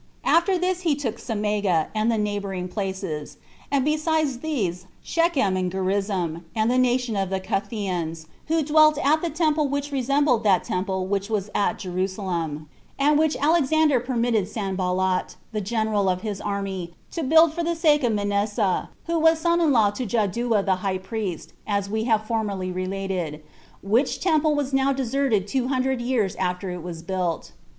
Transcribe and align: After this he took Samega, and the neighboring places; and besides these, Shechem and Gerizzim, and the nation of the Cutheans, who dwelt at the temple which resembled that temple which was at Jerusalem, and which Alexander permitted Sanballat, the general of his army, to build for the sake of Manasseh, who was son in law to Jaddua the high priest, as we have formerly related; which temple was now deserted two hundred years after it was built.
After 0.25 0.57
this 0.57 0.81
he 0.81 0.95
took 0.95 1.17
Samega, 1.19 1.89
and 1.93 2.11
the 2.11 2.17
neighboring 2.17 2.67
places; 2.67 3.37
and 3.69 3.85
besides 3.85 4.39
these, 4.39 4.87
Shechem 5.03 5.55
and 5.55 5.71
Gerizzim, 5.71 6.43
and 6.55 6.71
the 6.71 6.79
nation 6.79 7.15
of 7.15 7.29
the 7.29 7.39
Cutheans, 7.39 8.25
who 8.47 8.63
dwelt 8.63 8.97
at 8.97 9.21
the 9.21 9.29
temple 9.29 9.67
which 9.67 9.91
resembled 9.91 10.43
that 10.43 10.63
temple 10.63 11.05
which 11.05 11.29
was 11.29 11.51
at 11.53 11.77
Jerusalem, 11.77 12.67
and 12.97 13.19
which 13.19 13.37
Alexander 13.39 13.99
permitted 13.99 14.47
Sanballat, 14.47 15.35
the 15.51 15.61
general 15.61 16.09
of 16.09 16.21
his 16.23 16.41
army, 16.41 16.95
to 17.11 17.21
build 17.21 17.53
for 17.53 17.63
the 17.63 17.75
sake 17.75 18.03
of 18.03 18.11
Manasseh, 18.13 18.89
who 19.05 19.19
was 19.19 19.37
son 19.37 19.61
in 19.61 19.71
law 19.71 19.91
to 19.91 20.07
Jaddua 20.07 20.65
the 20.65 20.77
high 20.77 20.97
priest, 20.97 21.53
as 21.67 21.91
we 21.91 22.05
have 22.05 22.25
formerly 22.25 22.71
related; 22.71 23.43
which 23.83 24.19
temple 24.19 24.55
was 24.55 24.73
now 24.73 24.91
deserted 24.91 25.45
two 25.47 25.67
hundred 25.67 26.01
years 26.01 26.35
after 26.37 26.71
it 26.71 26.81
was 26.81 27.03
built. 27.03 27.51